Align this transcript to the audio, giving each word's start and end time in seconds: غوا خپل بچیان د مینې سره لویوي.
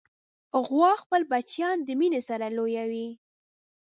غوا 0.67 0.91
خپل 1.03 1.21
بچیان 1.31 1.77
د 1.83 1.89
مینې 1.99 2.21
سره 2.29 2.45
لویوي. 2.57 3.07